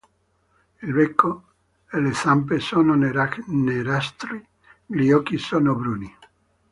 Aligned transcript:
Il 0.81 0.93
becco 0.93 1.43
e 1.91 1.99
le 2.01 2.11
zampe 2.15 2.59
sono 2.59 2.95
nerastri, 2.95 4.43
gli 4.83 5.11
occhi 5.11 5.37
sono 5.37 5.75
bruni. 5.75 6.17